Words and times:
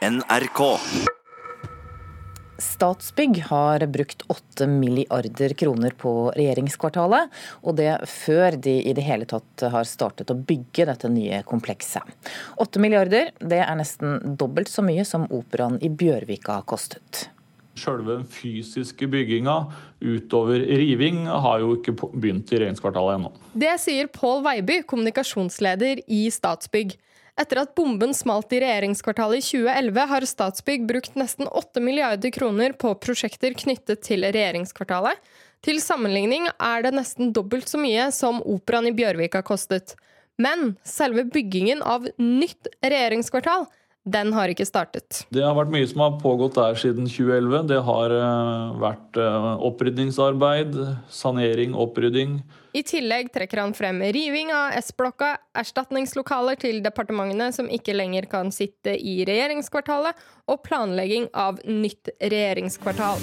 NRK. 0.00 0.78
Statsbygg 2.58 3.42
har 3.50 3.86
brukt 3.86 4.22
8 4.32 4.66
milliarder 4.66 5.52
kroner 5.52 5.92
på 5.92 6.12
regjeringskvartalet, 6.32 7.28
og 7.60 7.76
det 7.76 7.90
før 8.08 8.56
de 8.56 8.78
i 8.80 8.94
det 8.96 9.04
hele 9.04 9.28
tatt 9.28 9.66
har 9.74 9.84
startet 9.84 10.32
å 10.32 10.38
bygge 10.38 10.86
dette 10.88 11.10
nye 11.12 11.42
komplekset. 11.44 12.00
8 12.64 12.80
milliarder, 12.80 13.34
det 13.44 13.60
er 13.60 13.76
nesten 13.76 14.38
dobbelt 14.40 14.72
så 14.72 14.80
mye 14.86 15.04
som 15.04 15.28
operaen 15.28 15.76
i 15.84 15.92
Bjørvika 15.92 16.62
kostet. 16.64 17.26
Selve 17.76 18.22
den 18.22 18.24
fysiske 18.24 19.04
bygginga 19.04 19.58
utover 20.00 20.64
riving 20.80 21.26
har 21.28 21.60
jo 21.60 21.76
ikke 21.76 21.98
begynt 22.16 22.48
i 22.48 22.62
regjeringskvartalet 22.62 23.20
ennå. 23.20 23.36
Det 23.52 23.76
sier 23.84 24.08
Pål 24.16 24.46
Veiby, 24.48 24.80
kommunikasjonsleder 24.88 26.00
i 26.08 26.24
Statsbygg. 26.32 26.96
Etter 27.38 27.62
at 27.62 27.74
bomben 27.78 28.14
smalt 28.16 28.52
i 28.52 28.60
regjeringskvartalet 28.62 29.42
i 29.42 29.46
2011, 29.46 30.06
har 30.12 30.26
Statsbygg 30.26 30.86
brukt 30.88 31.18
nesten 31.18 31.48
8 31.48 31.82
milliarder 31.84 32.32
kroner 32.34 32.74
på 32.74 32.94
prosjekter 33.02 33.54
knyttet 33.58 34.02
til 34.06 34.26
regjeringskvartalet. 34.26 35.18
Til 35.64 35.80
sammenligning 35.84 36.48
er 36.56 36.86
det 36.86 36.94
nesten 36.96 37.34
dobbelt 37.36 37.68
så 37.68 37.80
mye 37.80 38.08
som 38.16 38.40
operaen 38.42 38.88
i 38.88 38.94
Bjørvika 38.96 39.42
kostet. 39.44 39.94
Men 40.40 40.74
selve 40.88 41.26
byggingen 41.28 41.84
av 41.84 42.08
nytt 42.16 42.70
regjeringskvartal 42.80 43.66
den 44.10 44.32
har 44.34 44.50
ikke 44.52 44.66
startet. 44.68 45.24
Det 45.30 45.42
har 45.44 45.54
vært 45.56 45.72
mye 45.72 45.88
som 45.90 46.02
har 46.04 46.16
pågått 46.22 46.56
der 46.58 46.78
siden 46.78 47.08
2011. 47.10 47.68
Det 47.70 47.80
har 47.86 48.14
eh, 48.16 48.80
vært 48.82 49.20
eh, 49.20 49.50
opprydningsarbeid, 49.70 50.78
sanering, 51.12 51.76
opprydding. 51.78 52.40
I 52.70 52.84
tillegg 52.86 53.32
trekker 53.34 53.64
han 53.64 53.72
frem 53.74 53.98
riving 54.14 54.52
av 54.54 54.76
S-blokka, 54.78 55.32
erstatningslokaler 55.58 56.58
til 56.60 56.78
departementene 56.84 57.48
som 57.54 57.66
ikke 57.66 57.96
lenger 57.96 58.28
kan 58.30 58.52
sitte 58.54 58.94
i 58.94 59.20
regjeringskvartalet, 59.26 60.18
og 60.50 60.62
planlegging 60.66 61.28
av 61.34 61.58
nytt 61.66 62.12
regjeringskvartal. 62.20 63.18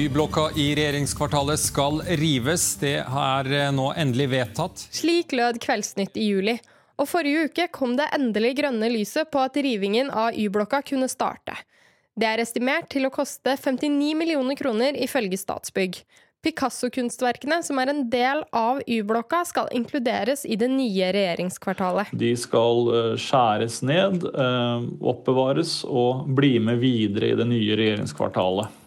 Y-blokka 0.00 0.50
i 0.56 0.70
regjeringskvartalet 0.78 1.60
skal 1.60 2.02
rives. 2.20 2.74
Det 2.80 2.98
er 3.04 3.54
eh, 3.56 3.72
nå 3.74 3.90
endelig 3.96 4.30
vedtatt. 4.36 4.84
Slik 5.00 5.34
lød 5.36 5.60
Kveldsnytt 5.64 6.20
i 6.20 6.28
juli. 6.30 6.60
Og 7.00 7.08
forrige 7.08 7.48
uke 7.48 7.68
kom 7.72 7.94
det 7.96 8.10
endelig 8.12 8.58
grønne 8.60 8.90
lyset 8.92 9.30
på 9.32 9.40
at 9.40 9.56
rivingen 9.56 10.10
av 10.12 10.36
Y-blokka 10.36 10.82
kunne 10.84 11.08
starte. 11.08 11.56
Det 12.12 12.28
er 12.28 12.42
estimert 12.42 12.90
til 12.92 13.08
å 13.08 13.12
koste 13.14 13.54
59 13.56 14.12
millioner 14.18 14.58
kroner 14.58 14.98
ifølge 15.00 15.38
Statsbygg. 15.40 16.02
Picasso-kunstverkene, 16.44 17.58
som 17.64 17.78
er 17.80 17.90
en 17.92 18.02
del 18.12 18.42
av 18.56 18.80
Y-blokka, 18.88 19.42
skal 19.48 19.68
inkluderes 19.76 20.46
i 20.48 20.56
det 20.60 20.70
nye 20.72 21.10
regjeringskvartalet. 21.12 22.12
De 22.16 22.30
skal 22.40 22.92
eh, 22.96 23.10
skjæres 23.20 23.80
ned, 23.84 24.24
eh, 24.24 24.86
oppbevares 25.12 25.82
og 25.84 26.24
bli 26.36 26.54
med 26.64 26.80
videre 26.80 27.32
i 27.32 27.36
det 27.36 27.48
nye 27.48 27.76
regjeringskvartalet. 27.80 28.79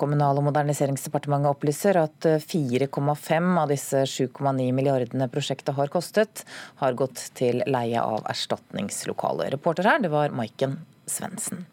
Kommunal- 0.00 0.38
og 0.40 0.46
moderniseringsdepartementet 0.48 1.52
opplyser 1.52 1.98
at 2.00 2.26
4,5 2.40 3.50
av 3.60 3.68
disse 3.68 4.04
7,9 4.08 4.70
milliardene 4.72 5.28
prosjektet 5.32 5.76
har 5.76 5.92
kostet, 5.92 6.44
har 6.80 6.96
gått 6.96 7.28
til 7.36 7.62
leie 7.68 8.00
av 8.00 8.24
erstatningslokaler. 8.32 9.52
Reporter 9.52 9.90
her, 9.90 10.00
det 10.02 10.12
var 10.12 10.32
Maiken 10.32 10.80
Svendsen. 11.06 11.66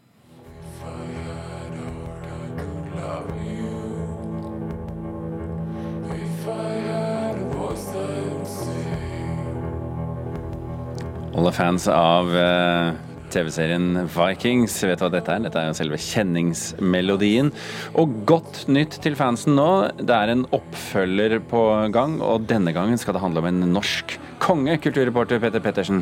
Alle 11.39 11.51
fans 11.55 11.87
av 11.87 12.27
uh 12.35 13.08
TV-serien 13.33 14.05
Vikings 14.09 14.75
vet 14.88 14.99
du 14.99 15.05
hva 15.05 15.11
dette 15.13 15.35
er. 15.35 15.44
Dette 15.45 15.61
er 15.61 15.69
jo 15.69 15.77
selve 15.77 15.99
kjenningsmelodien. 16.02 17.52
Og 17.99 18.21
godt 18.30 18.66
nytt 18.71 18.99
til 19.03 19.17
fansen 19.19 19.58
nå. 19.59 19.69
Det 19.99 20.16
er 20.16 20.33
en 20.33 20.45
oppfølger 20.55 21.39
på 21.49 21.63
gang, 21.95 22.19
og 22.25 22.47
denne 22.49 22.73
gangen 22.76 22.99
skal 23.02 23.17
det 23.17 23.23
handle 23.23 23.43
om 23.43 23.49
en 23.52 23.70
norsk 23.76 24.17
konge, 24.49 24.80
kulturreporter 24.82 25.37
Peter 25.39 25.61
Pettersen. 25.61 25.99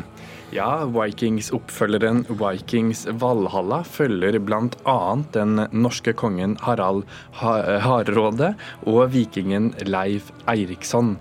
Ja, 0.56 0.86
Vikings-oppfølgeren 0.88 2.22
Vikings 2.40 3.02
Valhalla 3.20 3.82
følger 3.84 4.38
bl.a. 4.40 4.94
den 5.34 5.60
norske 5.76 6.14
kongen 6.16 6.54
Harald 6.64 7.04
Hardråde 7.36 8.54
og 8.88 9.12
vikingen 9.12 9.74
Leif 9.84 10.30
Eiriksson. 10.48 11.18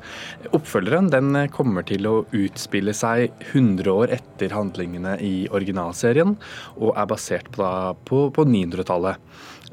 Oppfølgeren 0.55 1.11
den 1.11 1.35
kommer 1.51 1.83
til 1.89 2.07
å 2.07 2.15
utspille 2.31 2.95
seg 2.95 3.35
100 3.49 3.91
år 3.91 4.15
etter 4.21 4.55
handlingene 4.55 5.17
i 5.19 5.35
originalserien, 5.51 6.37
og 6.79 6.95
er 6.95 7.11
basert 7.11 7.51
på, 7.57 7.67
på, 8.07 8.23
på 8.31 8.47
900-tallet. 8.47 9.19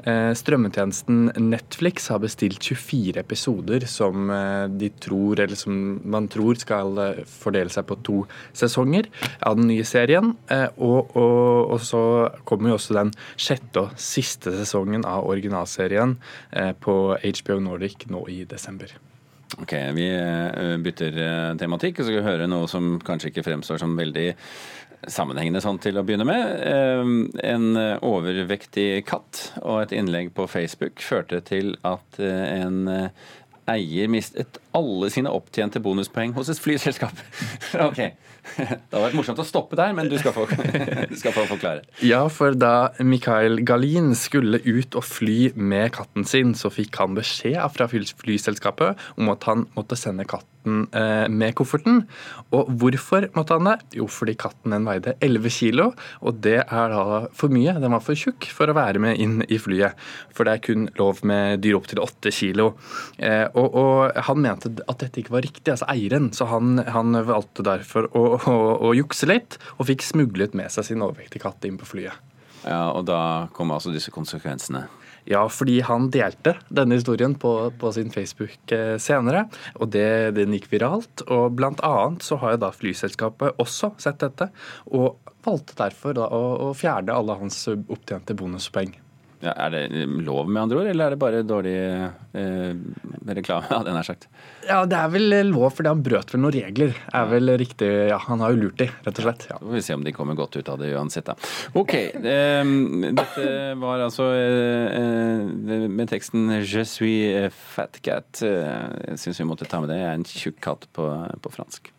Eh, 0.05 0.31
strømmetjenesten 0.37 1.31
Netflix 1.41 2.11
har 2.13 2.19
bestilt 2.21 2.61
24 2.61 3.17
episoder 3.23 3.87
som 3.89 4.29
eh, 4.29 4.67
de 4.69 4.91
tror, 5.01 5.39
eller 5.41 5.57
som 5.57 5.79
man 6.05 6.27
tror 6.29 6.59
skal 6.61 6.99
eh, 7.01 7.23
fordele 7.25 7.73
seg 7.73 7.87
på 7.89 7.97
to 8.05 8.19
sesonger 8.53 9.09
av 9.41 9.57
den 9.57 9.71
nye 9.71 9.85
serien. 9.87 10.35
Og, 10.77 11.15
og, 11.17 11.73
og 11.73 11.81
så 11.81 12.03
kommer 12.45 12.71
jo 12.71 12.77
også 12.77 12.99
den 12.99 13.15
sjette 13.33 13.81
og 13.81 13.97
siste 13.97 14.53
sesongen 14.53 15.07
av 15.09 15.25
originalserien 15.25 16.15
på 16.83 16.95
HBO 17.25 17.57
Nordic 17.63 18.05
nå 18.11 18.21
i 18.31 18.43
desember. 18.49 18.93
Ok, 19.61 19.73
Vi 19.95 20.07
bytter 20.83 21.19
tematikk 21.59 22.01
og 22.01 22.09
skal 22.09 22.25
høre 22.25 22.47
noe 22.49 22.69
som 22.69 22.95
kanskje 23.05 23.31
ikke 23.31 23.45
fremstår 23.45 23.79
som 23.81 23.95
veldig 23.97 24.27
sammenhengende 25.11 25.61
sånn 25.63 25.79
til 25.83 25.99
å 25.99 26.03
begynne 26.05 26.27
med. 26.27 26.51
Ehm, 26.65 27.15
en 27.43 27.79
overvektig 28.05 29.05
katt 29.09 29.47
og 29.61 29.83
et 29.83 29.95
innlegg 29.95 30.33
på 30.35 30.47
Facebook 30.51 31.03
førte 31.03 31.41
til 31.45 31.75
at 31.85 32.21
eh, 32.21 32.45
en 32.61 32.85
eh, 32.91 33.25
eier 33.71 34.09
mistet 34.11 34.59
alle 34.77 35.09
sine 35.13 35.31
opptjente 35.33 35.81
bonuspoeng 35.83 36.35
hos 36.37 36.51
et 36.53 36.61
flyselskap. 36.61 37.17
ok. 37.87 38.01
Det 38.45 38.65
hadde 38.69 39.01
vært 39.01 39.17
morsomt 39.17 39.41
å 39.41 39.47
stoppe 39.47 39.77
der, 39.79 39.93
men 39.97 40.09
du 40.11 40.17
skal, 40.21 40.35
få, 40.35 40.45
du 41.11 41.15
skal 41.17 41.33
få 41.33 41.47
forklare. 41.49 41.85
Ja, 42.05 42.25
for 42.29 42.57
da 42.57 42.91
Mikael 43.01 43.63
Galin 43.65 44.13
skulle 44.17 44.61
ut 44.61 44.97
og 44.97 45.07
fly 45.07 45.55
med 45.57 45.95
katten 45.97 46.27
sin, 46.29 46.53
så 46.57 46.69
fikk 46.73 47.01
han 47.01 47.17
beskjed 47.17 47.61
fra 47.73 47.89
flyselskapet 47.89 49.07
om 49.17 49.33
at 49.33 49.49
han 49.49 49.65
måtte 49.77 49.97
sende 49.99 50.27
katten 50.29 50.54
katten 50.65 50.87
eh, 50.93 51.29
med 51.29 51.55
kofferten. 51.55 52.03
Og 52.51 52.69
hvorfor 52.79 53.29
måtte 53.35 53.53
han 53.57 53.69
det? 53.69 53.77
Jo, 53.99 54.07
fordi 54.07 54.35
katten 54.35 54.73
den 54.73 54.85
veide 54.85 55.15
11 55.21 55.49
kilo, 55.49 55.93
og 56.21 56.41
det 56.41 56.63
er 56.65 56.89
da 56.89 57.27
for 57.33 57.49
mye. 57.49 57.77
Den 57.79 57.93
var 57.93 58.01
for 58.01 58.15
tjukk 58.15 58.49
for 58.51 58.69
å 58.69 58.75
være 58.75 58.99
med 58.99 59.17
inn 59.19 59.43
i 59.47 59.57
flyet. 59.57 59.95
For 60.33 60.45
det 60.45 60.55
er 60.55 60.65
kun 60.65 60.89
lov 60.97 61.23
med 61.23 61.61
dyr 61.61 61.77
opp 61.77 61.87
til 61.87 62.01
8 62.01 62.31
kilo. 62.31 62.73
Eh, 63.17 63.45
og, 63.53 63.75
og, 63.75 64.15
han 64.25 64.41
mente 64.41 64.71
at 64.87 64.99
dette 65.01 65.21
ikke 65.21 65.35
var 65.35 65.45
riktig, 65.45 65.71
altså 65.71 65.87
eieren, 65.91 66.31
så 66.33 66.47
han, 66.49 66.79
han 66.87 67.15
valgte 67.25 67.65
derfor 67.65 68.09
å, 68.15 68.25
å, 68.37 68.55
å 68.89 68.93
jukse 68.97 69.29
litt, 69.29 69.59
og 69.77 69.89
fikk 69.89 70.05
smuglet 70.05 70.55
med 70.57 70.71
seg 70.73 70.89
sin 70.89 71.03
overvektige 71.05 71.45
katt 71.45 71.65
inn 71.67 71.79
på 71.79 71.87
flyet. 71.89 72.15
Ja, 72.65 72.89
Og 72.95 73.05
da 73.05 73.47
kom 73.53 73.73
altså 73.75 73.91
disse 73.93 74.13
konsekvensene? 74.13 74.87
Ja, 75.25 75.41
fordi 75.49 75.79
han 75.85 76.11
delte 76.13 76.53
denne 76.69 76.99
historien 76.99 77.33
på, 77.41 77.51
på 77.81 77.91
sin 77.95 78.11
Facebook 78.13 78.73
eh, 78.75 78.95
senere, 79.01 79.47
og 79.79 79.89
det, 79.95 80.35
den 80.37 80.53
gikk 80.53 80.69
viralt. 80.73 81.25
Og 81.25 81.55
blant 81.57 81.81
annet 81.85 82.25
så 82.25 82.37
har 82.43 82.55
jo 82.55 82.65
da 82.67 82.73
flyselskapet 82.75 83.57
også 83.61 83.95
sett 84.01 84.21
dette, 84.21 84.51
og 84.93 85.17
valgte 85.45 85.77
derfor 85.79 86.13
da 86.17 86.29
å, 86.29 86.43
å 86.67 86.75
fjerne 86.77 87.15
alle 87.15 87.39
hans 87.41 87.57
opptjente 87.73 88.37
bonuspoeng. 88.37 88.93
Ja, 89.43 89.51
er 89.65 89.73
det 89.73 90.05
lov, 90.25 90.47
med 90.49 90.63
andre 90.63 90.79
ord, 90.79 90.89
eller 90.89 91.05
er 91.09 91.13
det 91.13 91.21
bare 91.21 91.41
dårlig 91.45 91.75
eh, 91.75 92.69
reklame? 93.33 93.65
Ja, 93.75 93.81
den 93.83 93.97
er 93.97 94.05
sagt. 94.05 94.27
Ja, 94.67 94.83
det 94.89 94.97
er 94.97 95.09
vel 95.13 95.33
lov, 95.49 95.71
fordi 95.77 95.91
han 95.91 96.03
brøt 96.05 96.33
vel 96.33 96.43
noen 96.43 96.55
regler. 96.55 96.93
er 97.13 97.31
vel 97.31 97.55
riktig, 97.59 97.89
ja, 98.11 98.19
Han 98.27 98.43
har 98.43 98.53
jo 98.53 98.61
lurt 98.65 98.77
de, 98.79 98.89
rett 99.07 99.21
og 99.21 99.27
slett. 99.27 99.47
Ja. 99.49 99.57
Så 99.59 99.65
får 99.65 99.75
vi 99.77 99.83
se 99.87 99.97
om 99.97 100.05
de 100.05 100.13
kommer 100.15 100.37
godt 100.37 100.55
ut 100.59 100.69
av 100.69 100.79
det 100.79 100.91
uansett, 100.93 101.25
da. 101.25 101.35
Ok. 101.73 101.93
Eh, 101.95 102.63
dette 103.17 103.47
var 103.81 104.05
altså 104.05 104.29
eh, 104.35 105.89
med 105.89 106.09
teksten 106.11 106.61
'Je 106.61 106.85
suis 106.85 107.51
fat 107.51 107.99
cat'. 108.01 108.43
Eh, 108.45 109.09
jeg 109.09 109.19
syns 109.19 109.41
vi 109.41 109.49
måtte 109.49 109.65
ta 109.69 109.81
med 109.81 109.89
det. 109.89 109.99
Jeg 109.99 110.09
er 110.11 110.19
en 110.19 110.29
tjukk 110.29 110.61
katt 110.61 110.87
på, 110.93 111.09
på 111.41 111.53
fransk 111.57 111.94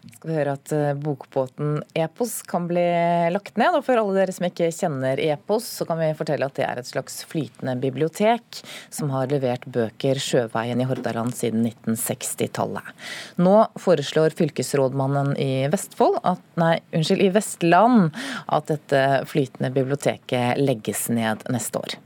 skal 0.00 0.30
vi 0.30 0.36
høre 0.36 0.54
at 0.56 0.72
eh, 0.74 0.92
bokbåten 1.00 1.80
Epos 1.96 2.40
kan 2.48 2.66
bli 2.68 2.84
lagt 3.32 3.56
ned. 3.60 3.76
Og 3.76 3.84
for 3.86 4.00
alle 4.00 4.16
dere 4.16 4.34
som 4.34 4.46
ikke 4.48 4.70
kjenner 4.74 5.20
Epos, 5.22 5.68
så 5.78 5.86
kan 5.88 6.00
vi 6.00 6.10
fortelle 6.18 6.48
at 6.48 6.56
det 6.58 6.66
er 6.66 6.80
et 6.80 6.88
slags 6.88 7.20
flytende 7.28 7.76
bibliotek 7.80 8.62
som 8.92 9.12
har 9.14 9.30
levert 9.32 9.64
bøker 9.70 10.20
sjøveien 10.20 10.80
i 10.80 10.88
Hordaland 10.88 11.36
siden 11.36 11.64
1960-tallet. 11.68 12.92
Nå 13.40 13.56
foreslår 13.80 14.36
fylkesrådmannen 14.38 15.34
i 15.40 15.66
Vestfold, 15.72 16.20
at, 16.24 16.44
nei, 16.60 16.76
unnskyld, 16.96 17.24
i 17.24 17.32
Vestland 17.34 18.20
at 18.48 18.70
dette 18.70 19.02
flytende 19.30 19.72
biblioteket 19.74 20.60
legges 20.60 21.08
ned 21.12 21.44
neste 21.52 21.80
år. 21.80 21.98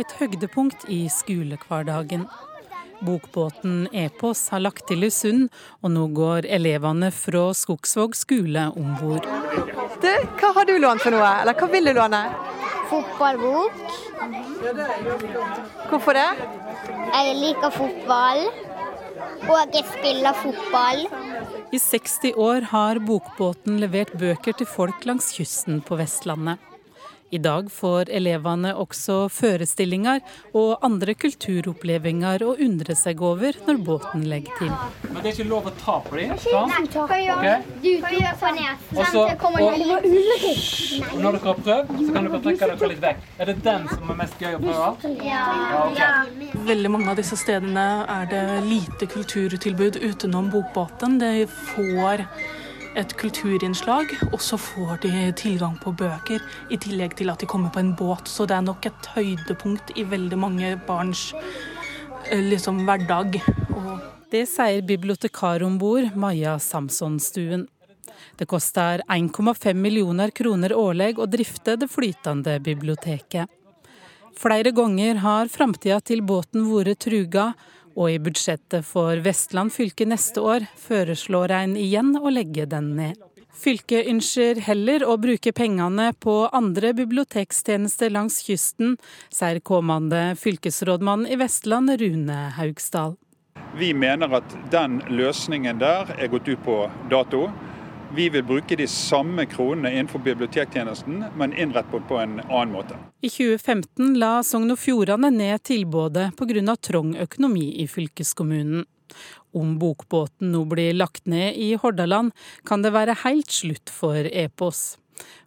Et 0.00 0.12
høydepunkt 0.16 0.86
i 0.88 1.02
skolehverdagen. 1.12 2.22
Bokbåten 3.04 3.82
Epos 3.92 4.46
har 4.52 4.62
lagt 4.64 4.86
til 4.88 5.04
i 5.04 5.10
Sund, 5.12 5.50
og 5.84 5.92
nå 5.92 6.06
går 6.16 6.48
elevene 6.56 7.10
fra 7.12 7.50
Skogsvåg 7.56 8.16
skole 8.16 8.62
om 8.80 8.94
bord. 9.00 9.28
Du, 10.00 10.08
hva 10.40 10.52
har 10.56 10.68
du 10.68 10.72
lånt 10.80 11.04
for 11.04 11.12
noe, 11.12 11.34
eller 11.42 11.56
hva 11.58 11.68
vil 11.72 11.90
du 11.90 11.92
låne? 11.98 12.22
Fotballbok. 12.88 13.76
Hvorfor 15.90 16.16
det? 16.16 16.30
Jeg 17.10 17.36
liker 17.42 17.76
fotball. 17.76 18.46
Og 19.50 19.76
jeg 19.76 19.84
spiller 19.88 20.40
fotball. 20.40 21.04
I 21.72 21.78
60 21.78 22.40
år 22.40 22.70
har 22.72 23.04
Bokbåten 23.04 23.78
levert 23.84 24.16
bøker 24.20 24.56
til 24.56 24.68
folk 24.68 25.04
langs 25.08 25.32
kysten 25.36 25.84
på 25.84 26.00
Vestlandet. 26.00 26.69
I 27.30 27.38
dag 27.38 27.68
får 27.70 28.08
elevene 28.10 28.72
også 28.74 29.28
forestillinger 29.30 30.18
og 30.58 30.80
andre 30.82 31.14
kulturopplevelser 31.14 32.42
å 32.42 32.56
undre 32.64 32.96
seg 32.98 33.20
over 33.22 33.54
når 33.68 33.78
båten 33.86 34.24
legger 34.30 34.56
til. 34.58 34.72
Men 35.06 35.20
det 35.22 35.30
er 35.30 35.36
ikke 35.36 35.46
lov 35.50 35.68
å 35.70 35.72
ta 35.78 36.00
på 36.08 36.18
dem? 36.18 36.34
sant? 36.42 36.96
Ok? 37.04 37.14
Du 37.84 37.90
tok 38.02 38.10
på 38.40 38.50
nesen. 38.56 38.74
Og 38.96 39.06
så- 39.06 39.26
og- 39.30 39.30
når 41.22 41.32
dere 41.32 41.46
har 41.46 41.54
prøvd, 41.54 41.86
så 42.06 42.12
kan 42.14 42.24
dere 42.24 42.40
trekke 42.42 42.66
dere 42.78 42.88
litt 42.88 43.00
vekk. 43.00 43.16
Er 43.38 43.44
det 43.46 43.62
den 43.62 43.88
som 43.88 44.10
er 44.10 44.14
mest 44.14 44.38
gøy 44.40 44.54
å 44.54 44.60
prøve? 44.60 45.24
Ja, 45.24 45.46
Okay. 45.90 46.50
Veldig 46.66 46.90
mange 46.90 47.08
av 47.10 47.16
disse 47.16 47.36
stedene 47.36 48.04
er 48.08 48.26
det 48.26 48.64
lite 48.64 49.06
kulturtilbud 49.06 49.96
utenom 50.02 50.50
Bokbåten. 50.50 51.18
De 51.18 51.46
får 51.46 52.26
et 52.98 53.12
kulturinnslag, 53.18 54.10
og 54.32 54.40
så 54.42 54.58
får 54.58 55.02
de 55.04 55.10
tilgang 55.38 55.76
på 55.82 55.92
bøker, 55.94 56.42
i 56.70 56.78
tillegg 56.80 57.16
til 57.18 57.30
at 57.30 57.42
de 57.42 57.48
kommer 57.50 57.72
på 57.74 57.82
en 57.82 57.92
båt. 57.96 58.28
Så 58.28 58.46
det 58.48 58.56
er 58.56 58.66
nok 58.66 58.86
et 58.88 59.10
høydepunkt 59.14 59.92
i 59.96 60.06
veldig 60.08 60.38
mange 60.40 60.72
barns 60.88 61.30
eh, 62.30 62.42
liksom, 62.42 62.82
hverdag. 62.88 63.40
Og 63.76 63.92
Det 64.30 64.46
sier 64.46 64.82
bibliotekar 64.86 65.62
om 65.66 65.78
bord, 65.78 66.10
Maja 66.14 66.58
Samsonstuen. 66.58 67.66
Det 68.38 68.46
koster 68.48 69.02
1,5 69.08 69.74
millioner 69.74 70.30
kroner 70.30 70.74
årlig 70.74 71.16
å 71.18 71.28
drifte 71.30 71.76
det 71.76 71.90
flytende 71.90 72.58
biblioteket. 72.62 73.50
Flere 74.40 74.70
ganger 74.72 75.18
har 75.20 75.50
framtida 75.52 75.98
til 76.00 76.22
båten 76.24 76.64
vært 76.70 77.02
truga, 77.04 77.50
og 78.00 78.08
i 78.08 78.20
budsjettet 78.22 78.86
for 78.88 79.20
Vestland 79.24 79.74
fylke 79.74 80.06
neste 80.08 80.40
år 80.40 80.64
foreslår 80.80 81.52
en 81.58 81.76
igjen 81.76 82.14
å 82.16 82.32
legge 82.32 82.64
den 82.70 82.94
ned. 82.96 83.18
Fylket 83.60 84.08
ønsker 84.08 84.60
heller 84.64 85.02
å 85.04 85.18
bruke 85.20 85.52
pengene 85.52 86.14
på 86.16 86.36
andre 86.56 86.94
bibliotekstjenester 86.96 88.08
langs 88.14 88.38
kysten, 88.46 88.94
sier 89.28 89.60
kommende 89.60 90.30
fylkesrådmann 90.40 91.26
i 91.28 91.36
Vestland, 91.36 91.92
Rune 92.00 92.38
Haugsdal. 92.56 93.18
Vi 93.76 93.92
mener 93.92 94.32
at 94.40 94.54
den 94.72 95.02
løsningen 95.12 95.82
der 95.82 96.08
er 96.16 96.32
gått 96.32 96.48
ut 96.48 96.62
på 96.64 96.78
dato. 97.12 97.50
Vi 98.14 98.28
vil 98.28 98.44
bruke 98.44 98.76
de 98.76 98.86
samme 98.90 99.44
kronene 99.46 99.92
innenfor 99.92 100.18
bibliotektjenesten, 100.18 101.24
men 101.36 101.52
innrettet 101.52 102.08
på 102.08 102.18
en 102.18 102.40
annen 102.40 102.72
måte. 102.74 102.96
I 103.22 103.30
2015 103.30 104.16
la 104.18 104.40
Sogn 104.42 104.74
og 104.74 104.80
Fjordane 104.82 105.30
ned 105.30 105.62
tilbudet 105.62 106.32
pga. 106.36 106.76
trang 106.76 107.14
økonomi 107.16 107.68
i 107.82 107.86
fylkeskommunen. 107.86 108.84
Om 109.54 109.78
bokbåten 109.78 110.50
nå 110.52 110.64
blir 110.64 110.94
lagt 110.94 111.26
ned 111.26 111.54
i 111.54 111.74
Hordaland, 111.74 112.32
kan 112.66 112.82
det 112.82 112.90
være 112.92 113.14
helt 113.22 113.50
slutt 113.50 113.90
for 113.90 114.26
Epos. 114.26 114.98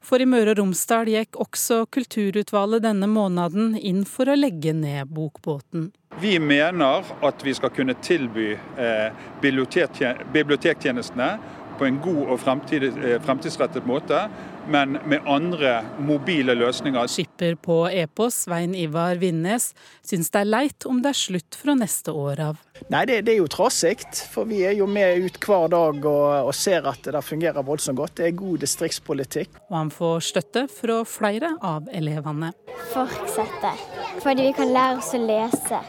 For 0.04 0.22
i 0.22 0.28
Møre 0.30 0.54
og 0.54 0.60
Romsdal 0.60 1.10
gikk 1.12 1.36
også 1.42 1.86
kulturutvalget 1.92 2.84
denne 2.86 3.08
måneden 3.10 3.74
inn 3.76 4.04
for 4.08 4.30
å 4.30 4.36
legge 4.38 4.74
ned 4.76 5.12
bokbåten. 5.12 5.92
Vi 6.22 6.38
mener 6.40 7.08
at 7.26 7.44
vi 7.44 7.54
skal 7.58 7.72
kunne 7.74 7.96
tilby 8.06 8.52
eh, 8.54 9.10
bibliotektjenestene 9.42 11.30
på 11.78 11.88
en 11.88 12.00
god 12.04 12.34
og 12.34 12.40
fremtid, 12.42 12.86
eh, 12.98 13.20
fremtidsrettet 13.24 13.86
måte, 13.88 14.28
men 14.68 14.98
med 15.06 15.26
andre 15.28 15.82
mobile 16.00 16.56
løsninger. 16.56 17.08
Skipper 17.08 17.56
på 17.56 17.78
Epos, 17.92 18.44
Svein 18.46 18.76
Ivar 18.76 19.20
Vinnes, 19.20 19.74
syns 20.06 20.32
det 20.32 20.42
er 20.44 20.50
leit 20.50 20.88
om 20.88 21.02
det 21.04 21.12
er 21.12 21.20
slutt 21.20 21.58
fra 21.60 21.76
neste 21.76 22.14
år 22.16 22.40
av. 22.50 22.62
Nei, 22.92 23.04
det, 23.10 23.22
det 23.28 23.36
er 23.36 23.42
jo 23.42 23.50
trasig, 23.52 23.98
for 24.32 24.48
vi 24.50 24.64
er 24.68 24.78
jo 24.78 24.88
med 24.90 25.26
ut 25.26 25.40
hver 25.44 25.68
dag 25.74 26.06
og, 26.06 26.50
og 26.50 26.54
ser 26.58 26.88
at 26.90 27.12
det 27.12 27.24
fungerer 27.24 27.66
voldsomt 27.66 28.00
godt. 28.00 28.18
Det 28.20 28.30
er 28.30 28.38
god 28.40 28.64
distriktspolitikk. 28.64 29.60
Og 29.70 29.78
han 29.78 29.92
får 29.94 30.30
støtte 30.32 30.68
fra 30.72 31.02
flere 31.08 31.56
av 31.62 31.90
elevene. 31.92 32.54
Fortsette. 32.94 33.76
Fordi 34.24 34.50
vi 34.50 34.56
kan 34.56 34.72
lære 34.74 35.02
oss 35.02 35.14
å 35.18 35.22
lese. 35.24 35.84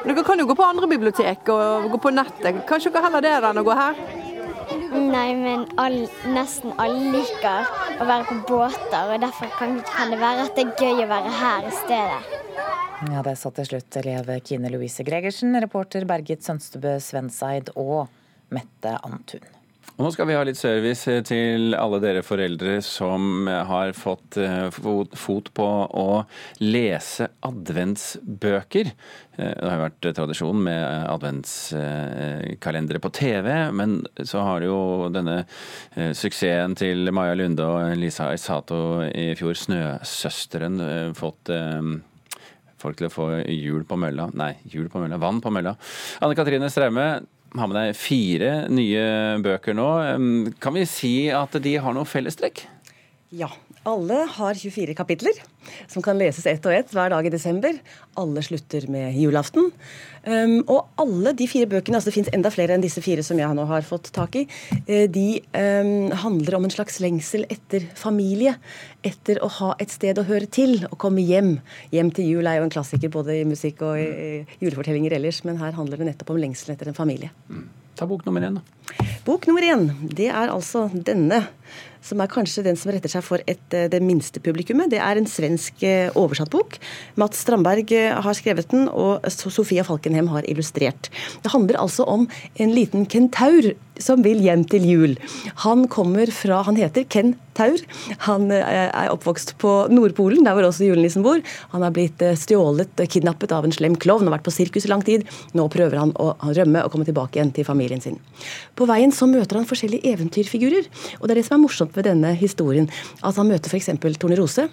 Dere 0.00 0.22
kan 0.24 0.40
jo 0.40 0.46
gå 0.48 0.56
på 0.56 0.64
andre 0.64 0.88
bibliotek 0.88 1.48
og 1.52 1.90
gå 1.92 1.98
på 2.00 2.12
nettet. 2.14 2.62
Kanskje 2.68 2.92
dere 2.94 3.10
heller 3.10 3.24
det 3.24 3.36
enn 3.36 3.60
å 3.60 3.66
gå 3.66 3.76
her? 3.76 3.98
Nei, 4.90 5.34
men 5.38 5.66
all, 5.78 6.00
nesten 6.34 6.72
alle 6.82 7.12
liker 7.14 7.68
å 8.02 8.06
være 8.08 8.26
på 8.26 8.38
båter, 8.48 9.12
og 9.12 9.22
derfor 9.22 9.52
kan, 9.58 9.76
kan 9.86 10.10
det 10.10 10.18
være 10.18 10.48
at 10.48 10.58
det 10.58 10.64
er 10.66 10.82
gøy 10.82 11.04
å 11.04 11.10
være 11.12 11.34
her 11.38 11.68
i 11.68 11.74
stedet. 11.78 12.40
Ja, 13.10 13.22
Det 13.24 13.36
sa 13.38 13.52
til 13.54 13.68
slutt 13.70 13.96
elev 14.02 14.32
Kine 14.44 14.72
Louise 14.72 15.06
Gregersen, 15.06 15.54
reporter 15.62 16.04
Bergit 16.10 16.42
Sønstebø 16.44 16.98
Svenseid 17.00 17.70
og 17.78 18.10
Mette 18.50 18.98
Antun. 19.06 19.46
Og 20.00 20.06
nå 20.06 20.10
skal 20.14 20.30
vi 20.30 20.32
ha 20.32 20.44
litt 20.48 20.56
service 20.56 21.12
til 21.28 21.74
alle 21.76 21.98
dere 22.00 22.22
foreldre 22.24 22.78
som 22.80 23.44
har 23.68 23.90
fått 23.92 24.38
eh, 24.40 24.70
fot 24.72 25.50
på 25.52 25.66
å 26.00 26.04
lese 26.64 27.26
adventsbøker. 27.44 28.88
Eh, 29.36 29.50
Det 29.50 29.66
har 29.68 29.74
jo 29.76 29.82
vært 29.82 30.06
tradisjon 30.16 30.62
med 30.64 30.86
adventskalendere 31.04 33.02
på 33.04 33.10
TV, 33.12 33.50
men 33.76 33.98
så 34.24 34.40
har 34.46 34.64
jo 34.64 35.10
denne 35.12 35.42
eh, 35.42 36.14
suksessen 36.16 36.78
til 36.80 37.12
Maja 37.12 37.34
Lunde 37.36 37.66
og 37.68 37.92
Lisa 38.00 38.30
Isato 38.32 39.02
i 39.04 39.34
fjor, 39.36 39.52
'Snøsøsteren', 39.52 40.80
eh, 40.80 41.12
fått 41.12 41.52
eh, 41.52 41.90
folk 42.80 42.96
til 42.96 43.10
å 43.10 43.12
få 43.12 43.28
hjul 43.44 43.84
på 43.84 44.00
mølla. 44.00 44.30
Nei, 44.32 44.54
hjul 44.64 44.88
på 44.88 45.04
mølla. 45.04 45.20
Vann 45.20 45.42
på 45.44 45.52
mølla. 45.52 45.76
Anne 46.24 46.40
Katrine 46.40 46.72
Straume, 46.72 47.20
har 47.58 47.70
med 47.70 47.76
deg 47.78 47.96
fire 47.98 48.50
nye 48.70 49.04
bøker 49.42 49.74
nå. 49.74 49.88
Kan 50.62 50.76
vi 50.76 50.84
si 50.88 51.14
at 51.34 51.56
de 51.62 51.74
har 51.82 51.96
noe 51.96 52.08
fellestrekk? 52.08 52.62
Ja. 53.34 53.50
Alle 53.88 54.26
har 54.28 54.54
24 54.54 54.92
kapitler 54.94 55.38
som 55.88 56.02
kan 56.04 56.18
leses 56.20 56.44
ett 56.46 56.66
og 56.68 56.74
ett 56.74 56.90
hver 56.92 57.08
dag 57.14 57.24
i 57.24 57.32
desember. 57.32 57.78
Alle 58.20 58.42
slutter 58.44 58.84
med 58.92 59.16
julaften. 59.16 59.70
Um, 60.26 60.58
og 60.68 60.90
alle 61.00 61.32
de 61.32 61.46
fire 61.48 61.68
bøkene, 61.70 61.96
altså 61.96 62.10
det 62.10 62.16
fins 62.18 62.28
enda 62.36 62.52
flere 62.52 62.76
enn 62.76 62.84
disse 62.84 63.00
fire 63.00 63.24
som 63.24 63.40
jeg 63.40 63.56
nå 63.56 63.64
har 63.70 63.86
fått 63.88 64.10
tak 64.12 64.36
i, 64.36 64.44
eh, 64.84 65.06
de 65.08 65.40
um, 65.56 66.10
handler 66.26 66.58
om 66.58 66.68
en 66.68 66.74
slags 66.74 67.00
lengsel 67.00 67.46
etter 67.48 67.88
familie. 67.96 68.58
Etter 69.00 69.40
å 69.40 69.48
ha 69.60 69.72
et 69.80 69.96
sted 69.96 70.20
å 70.20 70.28
høre 70.28 70.50
til, 70.52 70.82
å 70.92 71.00
komme 71.00 71.24
hjem. 71.24 71.54
Hjem 71.94 72.12
til 72.12 72.28
jul 72.34 72.50
er 72.50 72.60
jo 72.60 72.68
en 72.68 72.76
klassiker 72.76 73.12
både 73.12 73.40
i 73.40 73.48
musikk 73.48 73.80
og 73.86 73.96
i, 73.96 74.08
i 74.44 74.60
julefortellinger 74.60 75.16
ellers, 75.16 75.40
men 75.48 75.60
her 75.62 75.72
handler 75.78 76.02
det 76.02 76.12
nettopp 76.12 76.34
om 76.36 76.42
lengselen 76.42 76.76
etter 76.76 76.92
en 76.92 77.00
familie. 77.00 77.32
Ta 77.96 78.04
bok 78.08 78.28
nummer 78.28 78.44
én, 78.44 78.60
da. 78.60 79.08
Bok 79.24 79.48
nummer 79.48 79.64
én, 79.64 79.88
det 80.16 80.28
er 80.28 80.52
altså 80.52 80.86
denne. 80.92 81.42
Som 82.04 82.22
er 82.22 82.30
kanskje 82.32 82.64
den 82.66 82.78
som 82.80 82.92
retter 82.94 83.12
seg 83.12 83.24
for 83.26 83.44
et, 83.50 83.62
det 83.70 84.00
minste 84.04 84.42
publikummet. 84.42 84.90
Det 84.92 85.00
er 85.02 85.20
en 85.20 85.28
svensk 85.28 85.84
oversatt 86.18 86.52
bok. 86.52 86.78
Mats 87.20 87.42
Strandberg 87.44 87.92
har 88.24 88.36
skrevet 88.38 88.70
den, 88.72 88.88
og 88.88 89.26
Sofia 89.30 89.84
Falkenhem 89.86 90.30
har 90.32 90.48
illustrert. 90.50 91.10
Det 91.44 91.52
handler 91.52 91.80
altså 91.82 92.08
om 92.08 92.26
en 92.60 92.74
liten 92.74 93.06
kentaur 93.10 93.72
som 94.00 94.24
vil 94.24 94.40
hjem 94.44 94.64
til 94.70 94.86
jul. 94.88 95.14
Han 95.66 95.86
kommer 95.92 96.30
fra 96.34 96.62
Han 96.66 96.78
heter 96.78 97.04
Ken 97.10 97.34
Taur. 97.56 97.80
Han 98.26 98.48
er 98.54 99.10
oppvokst 99.12 99.56
på 99.60 99.72
Nordpolen, 99.92 100.44
der 100.46 100.56
hvor 100.56 100.68
også 100.68 100.86
julenissen 100.86 101.24
bor. 101.26 101.42
Han 101.74 101.84
har 101.84 101.92
blitt 101.94 102.22
stjålet, 102.40 102.94
kidnappet 103.10 103.52
av 103.52 103.66
en 103.66 103.74
slem 103.74 103.96
klovn 104.00 104.28
og 104.28 104.36
vært 104.36 104.46
på 104.46 104.54
sirkus 104.54 104.86
i 104.86 104.92
lang 104.92 105.04
tid. 105.06 105.26
Nå 105.58 105.66
prøver 105.72 106.00
han 106.00 106.14
å 106.20 106.32
rømme 106.46 106.84
og 106.84 106.94
komme 106.94 107.08
tilbake 107.08 107.38
igjen 107.38 107.52
til 107.56 107.66
familien 107.68 108.00
sin. 108.00 108.20
På 108.78 108.88
veien 108.88 109.12
så 109.12 109.28
møter 109.28 109.60
han 109.60 109.68
forskjellige 109.68 110.14
eventyrfigurer. 110.14 110.88
Og 111.20 111.26
det 111.26 111.34
er 111.34 111.42
det 111.42 111.46
som 111.48 111.58
er 111.58 111.64
morsomt 111.66 111.89
ved 111.96 112.06
denne 112.08 112.32
historien. 112.38 112.88
At 113.26 113.38
han 113.40 113.50
møter 113.50 113.72
f.eks. 113.72 113.90
Tornerose. 114.20 114.66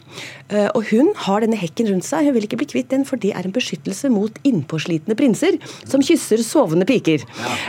Og 0.75 0.81
hun 0.91 1.11
har 1.25 1.43
denne 1.43 1.59
hekken 1.59 1.89
rundt 1.91 2.07
seg. 2.07 2.27
Hun 2.27 2.35
vil 2.37 2.47
ikke 2.47 2.59
bli 2.61 2.69
kvitt 2.73 2.91
den, 2.93 3.05
for 3.07 3.19
det 3.21 3.33
er 3.35 3.47
en 3.47 3.55
beskyttelse 3.55 4.09
mot 4.13 4.33
innpåslitne 4.47 5.15
prinser 5.17 5.57
som 5.87 6.03
kysser 6.05 6.41
sovende 6.45 6.87
piker. 6.87 7.23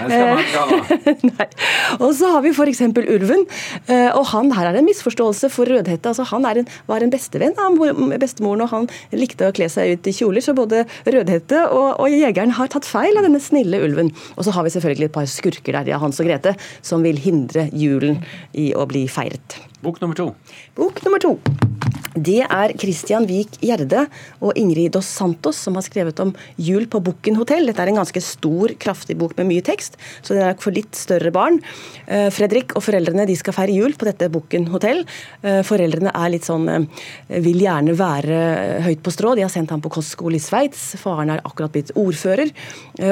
Ja, 0.08 0.36
og 2.04 2.12
så 2.16 2.32
har 2.34 2.44
vi 2.44 2.52
f.eks. 2.54 2.82
ulven. 2.88 3.46
Og 3.88 4.24
han 4.32 4.52
her 4.56 4.70
er 4.70 4.80
en 4.80 4.88
misforståelse 4.88 5.50
for 5.52 5.70
Rødhette. 5.70 6.10
Altså, 6.10 6.26
han 6.32 6.46
en, 6.48 6.68
var 6.88 7.04
en 7.04 7.12
bestevenn 7.12 7.58
av 7.62 7.78
bestemoren, 8.20 8.64
og 8.64 8.72
han 8.72 8.88
likte 9.16 9.48
å 9.48 9.54
kle 9.56 9.68
seg 9.72 9.96
ut 9.96 10.10
i 10.10 10.14
kjoler. 10.16 10.44
Så 10.44 10.56
både 10.58 10.84
Rødhette 11.06 11.64
og, 11.72 11.88
og 12.02 12.12
jegeren 12.12 12.54
har 12.58 12.70
tatt 12.72 12.88
feil 12.88 13.18
av 13.18 13.26
denne 13.26 13.42
snille 13.42 13.82
ulven. 13.84 14.12
Og 14.36 14.46
så 14.46 14.54
har 14.54 14.66
vi 14.66 14.74
selvfølgelig 14.74 15.10
et 15.10 15.16
par 15.18 15.28
skurker 15.30 15.78
der, 15.78 15.92
ja, 15.92 16.00
Hans 16.02 16.20
og 16.22 16.28
Grete, 16.28 16.54
som 16.82 17.04
vil 17.06 17.20
hindre 17.22 17.68
julen 17.76 18.22
i 18.56 18.70
å 18.76 18.86
bli 18.88 19.06
feiret. 19.10 19.37
Bok 19.82 20.00
nummer 20.00 20.14
to. 20.14 20.34
Bok 20.74 21.04
nummer 21.04 21.18
to. 21.18 21.40
Det 22.18 22.40
er 22.42 22.72
Christian 22.80 23.26
Vik 23.28 23.58
Gjerde 23.62 24.06
og 24.42 24.56
Ingrid 24.58 24.94
Dos 24.96 25.06
Santos 25.06 25.58
som 25.62 25.76
har 25.78 25.84
skrevet 25.86 26.18
om 26.22 26.32
jul 26.58 26.88
på 26.90 27.00
Bukken 27.04 27.36
hotell. 27.38 27.68
Dette 27.68 27.84
er 27.84 27.92
en 27.92 28.00
ganske 28.00 28.22
stor, 28.24 28.72
kraftig 28.80 29.14
bok 29.20 29.36
med 29.38 29.46
mye 29.50 29.64
tekst, 29.64 29.98
så 30.24 30.34
den 30.34 30.46
er 30.48 30.56
for 30.58 30.74
litt 30.74 30.98
større 30.98 31.30
barn. 31.34 31.60
Eh, 32.06 32.26
Fredrik 32.34 32.74
og 32.74 32.82
foreldrene 32.86 33.26
de 33.28 33.36
skal 33.38 33.54
feire 33.54 33.76
jul 33.76 33.94
på 33.98 34.08
dette 34.08 34.30
Bukken 34.34 34.66
hotell. 34.72 35.04
Eh, 35.42 35.60
foreldrene 35.66 36.10
er 36.10 36.32
litt 36.34 36.48
sånn 36.48 36.66
eh, 36.72 37.04
vil 37.44 37.60
gjerne 37.62 37.94
være 37.98 38.40
høyt 38.86 39.04
på 39.04 39.14
strå. 39.14 39.36
De 39.38 39.46
har 39.46 39.52
sendt 39.52 39.74
ham 39.74 39.84
på 39.84 39.92
kostskole 39.94 40.40
i 40.40 40.42
Sveits. 40.42 40.90
Faren 40.98 41.34
er 41.34 41.44
akkurat 41.44 41.74
blitt 41.74 41.94
ordfører. 41.98 42.50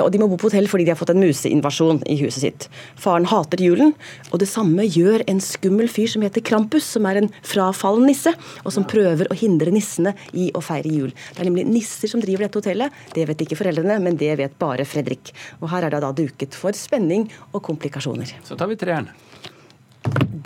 Og 0.00 0.08
de 0.10 0.18
må 0.18 0.26
bo 0.30 0.38
på 0.40 0.48
hotell 0.48 0.66
fordi 0.70 0.86
de 0.86 0.92
har 0.94 0.98
fått 0.98 1.12
en 1.12 1.22
museinvasjon 1.22 2.02
i 2.10 2.18
huset 2.24 2.42
sitt. 2.42 2.68
Faren 2.98 3.28
hater 3.30 3.60
julen, 3.62 3.92
og 4.32 4.40
det 4.42 4.48
samme 4.50 4.84
gjør 4.86 5.22
en 5.30 5.40
skummel 5.42 5.90
fyr 5.92 6.10
som 6.10 6.24
heter 6.24 6.44
Krampus, 6.46 6.88
som 6.96 7.06
er 7.08 7.20
en 7.20 7.30
frafallen 7.46 8.08
nisse, 8.08 8.32
og 8.64 8.74
som 8.74 8.86
prøver 8.88 8.95
å 9.04 9.38
hindre 9.38 9.74
nissene 9.74 10.14
i 10.32 10.48
å 10.54 10.62
feire 10.64 10.92
jul. 10.92 11.12
Det 11.12 11.42
er 11.42 11.50
nemlig 11.50 11.66
nisser 11.68 12.10
som 12.10 12.22
driver 12.22 12.46
dette 12.46 12.62
hotellet. 12.62 13.00
Det 13.14 13.26
vet 13.28 13.46
ikke 13.46 13.58
foreldrene, 13.58 13.98
men 14.02 14.18
det 14.20 14.32
vet 14.40 14.58
bare 14.58 14.86
Fredrik. 14.88 15.34
Og 15.60 15.70
her 15.72 15.86
er 15.86 15.96
det 15.96 16.02
da 16.04 16.12
duket 16.16 16.56
for 16.56 16.76
spenning 16.76 17.28
og 17.52 17.62
komplikasjoner. 17.66 18.38
Så 18.46 18.58
tar 18.58 18.70
vi 18.70 18.78
treeren. 18.80 19.10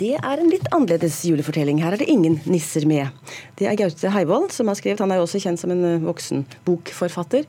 Det 0.00 0.14
er 0.16 0.40
en 0.40 0.48
litt 0.48 0.64
annerledes 0.72 1.18
julefortelling. 1.28 1.82
Her 1.84 1.92
er 1.92 2.00
det 2.00 2.08
ingen 2.08 2.38
nisser 2.48 2.86
med. 2.88 3.12
Det 3.60 3.66
er 3.68 3.76
Gaute 3.76 4.12
Heivold 4.14 4.48
som 4.54 4.70
har 4.70 4.78
skrevet. 4.78 5.02
Han 5.04 5.12
er 5.12 5.20
jo 5.20 5.26
også 5.26 5.42
kjent 5.42 5.60
som 5.60 5.72
en 5.74 5.82
eh, 5.84 6.06
voksen 6.06 6.46
bokforfatter. 6.64 7.44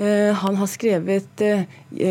Eh, 0.00 0.30
han 0.40 0.56
har 0.56 0.70
skrevet 0.70 1.44
eh, 1.44 1.66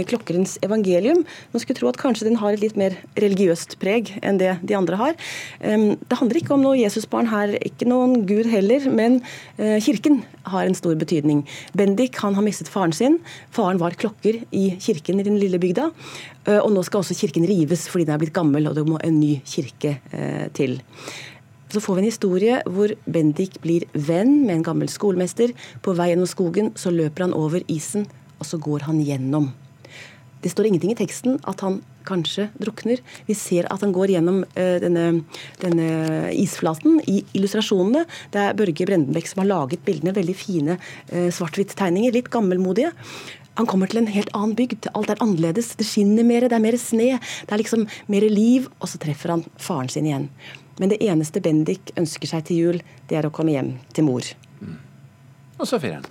'Klokkerens 0.06 0.60
evangelium'. 0.62 1.24
Man 1.54 1.64
skulle 1.64 1.80
tro 1.80 1.90
at 1.90 1.98
kanskje 1.98 2.28
den 2.28 2.38
har 2.38 2.54
et 2.54 2.62
litt 2.62 2.78
mer 2.78 3.00
religiøst 3.18 3.80
preg 3.82 4.14
enn 4.22 4.38
det 4.38 4.60
de 4.62 4.78
andre 4.78 5.00
har. 5.00 5.16
Det 5.58 6.18
handler 6.20 6.38
ikke 6.38 6.54
om 6.54 6.62
noe 6.62 6.78
Jesusbarn 6.78 7.32
her, 7.32 7.56
ikke 7.64 7.88
noen 7.88 8.28
gud 8.28 8.46
heller, 8.52 8.84
men 8.92 9.22
kirken 9.58 10.20
har 10.52 10.68
en 10.68 10.78
stor 10.78 10.98
betydning. 11.00 11.46
Bendik 11.78 12.20
han 12.24 12.38
har 12.38 12.46
mistet 12.46 12.70
faren 12.72 12.94
sin. 12.96 13.20
Faren 13.56 13.82
var 13.82 13.98
klokker 14.00 14.42
i 14.52 14.66
kirken 14.82 15.22
i 15.22 15.28
den 15.28 15.40
lille 15.42 15.62
bygda. 15.62 15.90
Og 16.60 16.70
nå 16.74 16.84
skal 16.88 17.04
også 17.04 17.18
kirken 17.18 17.48
rives 17.50 17.88
fordi 17.92 18.08
den 18.08 18.16
er 18.16 18.22
blitt 18.22 18.36
gammel 18.36 18.70
og 18.70 18.78
det 18.78 18.86
må 18.88 19.00
en 19.06 19.20
ny 19.22 19.36
kirke 19.48 19.98
til. 20.58 20.80
Så 21.70 21.82
får 21.84 21.96
vi 21.96 22.02
en 22.02 22.10
historie 22.10 22.60
hvor 22.66 22.92
Bendik 23.06 23.60
blir 23.62 23.86
venn 23.94 24.40
med 24.48 24.56
en 24.56 24.66
gammel 24.66 24.90
skolemester. 24.90 25.54
På 25.86 25.94
vei 25.98 26.10
gjennom 26.10 26.30
skogen 26.30 26.72
så 26.80 26.90
løper 26.94 27.28
han 27.28 27.36
over 27.38 27.62
isen, 27.70 28.08
og 28.42 28.48
så 28.50 28.58
går 28.58 28.88
han 28.88 29.04
gjennom. 29.06 29.52
Det 30.42 30.50
står 30.50 30.70
ingenting 30.70 30.96
i 30.96 30.98
teksten 30.98 31.38
at 31.50 31.62
han 31.62 31.82
kanskje 32.10 32.50
drukner. 32.60 33.02
Vi 33.30 33.38
ser 33.38 33.70
at 33.72 33.86
han 33.86 33.94
går 33.96 34.16
gjennom 34.16 34.44
uh, 34.44 34.78
denne, 34.84 35.08
denne, 35.64 35.90
isflaten 36.36 37.00
i 37.10 37.22
illustrasjonene. 37.38 38.06
Det 38.34 38.44
er 38.44 38.58
Børge 38.60 38.88
Brendenbekk 38.90 39.30
som 39.32 39.44
har 39.44 39.52
laget 39.54 39.86
bildene. 39.88 40.16
Veldig 40.18 40.38
fine 40.38 40.80
uh, 40.80 41.30
svart-hvitt-tegninger. 41.34 42.16
Litt 42.16 42.32
gammelmodige. 42.34 42.94
Han 43.60 43.68
kommer 43.68 43.92
til 43.92 44.00
en 44.00 44.08
helt 44.08 44.32
annen 44.38 44.56
bygd. 44.56 44.88
Alt 44.96 45.12
er 45.12 45.20
annerledes. 45.24 45.74
Det 45.80 45.88
skinner 45.88 46.24
mer, 46.24 46.48
det 46.48 46.56
er 46.56 46.64
mer 46.64 46.78
sne. 46.80 47.18
Det 47.20 47.56
er 47.56 47.60
liksom 47.60 47.88
mer 48.08 48.26
liv. 48.32 48.70
Og 48.80 48.92
så 48.92 49.02
treffer 49.02 49.36
han 49.36 49.44
faren 49.60 49.92
sin 49.92 50.08
igjen. 50.08 50.30
Men 50.80 50.94
det 50.94 51.02
eneste 51.04 51.42
Bendik 51.44 51.92
ønsker 52.00 52.32
seg 52.32 52.46
til 52.48 52.62
jul, 52.64 52.80
det 53.10 53.20
er 53.20 53.28
å 53.28 53.34
komme 53.36 53.52
hjem 53.52 53.74
til 53.92 54.08
mor. 54.08 54.24
Mm. 54.64 54.78
Og 55.60 55.68
så 55.68 55.82
fireren. 55.84 56.08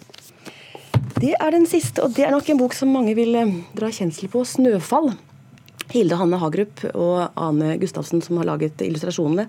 Det 1.19 1.33
er 1.41 1.55
den 1.55 1.65
siste, 1.67 2.05
og 2.05 2.13
det 2.15 2.27
er 2.27 2.35
nok 2.35 2.51
en 2.53 2.61
bok 2.61 2.77
som 2.77 2.93
mange 2.93 3.15
vil 3.17 3.33
eh, 3.35 3.57
dra 3.75 3.89
kjensel 3.91 4.29
på. 4.31 4.45
'Snøfall'. 4.45 5.17
Hilde 5.89 6.19
Hanne 6.21 6.37
Hagerup 6.41 6.83
og 6.93 7.39
Ane 7.41 7.77
Gustavsen 7.81 8.21
som 8.25 8.37
har 8.41 8.49
laget 8.51 8.83
illustrasjonene. 8.85 9.47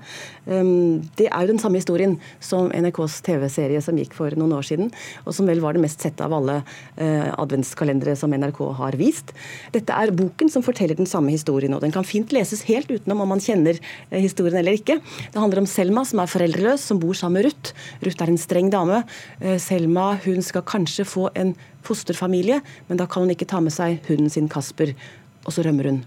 Um, 0.48 1.02
det 1.20 1.28
er 1.28 1.44
jo 1.44 1.52
den 1.52 1.60
samme 1.60 1.82
historien 1.82 2.16
som 2.44 2.70
NRKs 2.72 3.18
TV-serie 3.26 3.82
som 3.84 3.98
gikk 4.00 4.16
for 4.16 4.32
noen 4.40 4.54
år 4.56 4.68
siden, 4.70 4.92
og 5.26 5.36
som 5.36 5.50
vel 5.50 5.60
var 5.64 5.76
det 5.76 5.84
mest 5.84 6.06
sette 6.06 6.24
av 6.24 6.36
alle 6.38 6.62
uh, 6.62 7.30
adventskalendere 7.36 8.16
som 8.20 8.32
NRK 8.32 8.62
har 8.80 8.96
vist. 9.00 9.34
Dette 9.76 9.96
er 9.96 10.16
boken 10.16 10.52
som 10.52 10.64
forteller 10.64 10.96
den 11.00 11.10
samme 11.10 11.34
historien, 11.36 11.76
og 11.76 11.84
den 11.84 11.96
kan 11.96 12.08
fint 12.08 12.32
leses 12.36 12.64
helt 12.70 12.92
utenom 12.92 13.26
om 13.26 13.34
man 13.36 13.44
kjenner 13.44 13.80
uh, 13.80 14.20
historien 14.20 14.62
eller 14.62 14.80
ikke. 14.80 15.00
Det 15.34 15.44
handler 15.44 15.64
om 15.64 15.68
Selma 15.70 16.06
som 16.08 16.24
er 16.24 16.32
foreldreløs, 16.32 16.86
som 16.88 17.02
bor 17.04 17.18
sammen 17.20 17.42
med 17.42 17.50
Ruth. 17.50 17.76
Ruth 18.06 18.24
er 18.24 18.32
en 18.32 18.40
streng 18.40 18.72
dame. 18.72 19.02
Uh, 19.44 19.58
Selma 19.60 20.14
hun 20.24 20.40
skal 20.46 20.64
kanskje 20.64 21.08
få 21.08 21.28
en 21.36 21.52
fosterfamilie, 21.84 22.62
men 22.88 23.00
da 23.00 23.10
kan 23.12 23.26
hun 23.28 23.36
ikke 23.36 23.50
ta 23.50 23.60
med 23.64 23.76
seg 23.76 24.00
hunden 24.08 24.32
sin 24.32 24.48
Kasper, 24.52 24.96
og 25.44 25.52
så 25.56 25.68
rømmer 25.68 25.92
hun. 25.92 26.02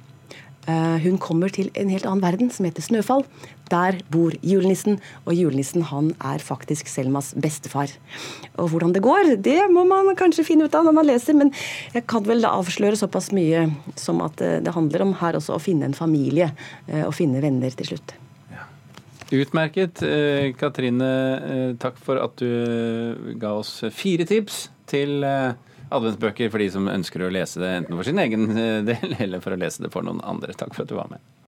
Eh, 0.70 0.98
hun 1.02 1.16
kommer 1.18 1.50
til 1.50 1.72
en 1.74 1.90
helt 1.90 2.06
annen 2.06 2.22
verden 2.22 2.50
som 2.54 2.66
heter 2.66 2.84
Snøfall. 2.84 3.24
Der 3.72 3.98
bor 4.12 4.34
julenissen, 4.46 5.00
og 5.26 5.34
julenissen 5.34 5.82
han 5.88 6.12
er 6.22 6.42
faktisk 6.44 6.90
Selmas 6.90 7.32
bestefar. 7.34 7.90
Og 8.54 8.70
hvordan 8.70 8.94
det 8.94 9.02
går, 9.02 9.34
det 9.42 9.58
må 9.72 9.84
man 9.88 10.14
kanskje 10.18 10.46
finne 10.46 10.68
ut 10.68 10.76
av 10.78 10.86
når 10.86 10.94
man 11.00 11.08
leser, 11.08 11.34
men 11.38 11.50
jeg 11.96 12.06
kan 12.10 12.26
vel 12.28 12.46
avsløre 12.46 13.00
såpass 13.00 13.32
mye 13.34 13.66
som 13.98 14.22
at 14.22 14.42
eh, 14.44 14.60
det 14.62 14.76
handler 14.76 15.06
om 15.08 15.16
her 15.22 15.38
også 15.38 15.56
å 15.56 15.62
finne 15.62 15.88
en 15.88 15.98
familie 15.98 16.52
eh, 16.86 17.02
og 17.08 17.16
finne 17.18 17.42
venner 17.42 17.74
til 17.74 17.94
slutt. 17.94 18.14
Utmerket. 19.32 20.02
Katrine, 20.60 21.06
takk 21.80 21.96
for 22.04 22.20
at 22.20 22.34
du 22.36 23.32
ga 23.40 23.54
oss 23.62 23.78
fire 23.96 24.26
tips 24.28 24.66
til 24.92 25.24
adventsbøker 25.96 26.52
for 26.52 26.62
de 26.62 26.70
som 26.74 26.90
ønsker 26.90 27.24
å 27.26 27.32
lese 27.32 27.62
det 27.62 27.70
enten 27.82 27.98
for 27.98 28.08
sin 28.08 28.20
egen 28.22 28.48
del 28.88 29.16
eller 29.18 29.44
for 29.44 29.54
å 29.54 29.60
lese 29.60 29.84
det 29.84 29.92
for 29.94 30.06
noen 30.06 30.22
andre. 30.24 30.56
Takk 30.56 30.76
for 30.76 30.84
at 30.84 30.92
du 30.92 30.98
var 30.98 31.12
med. 31.12 31.22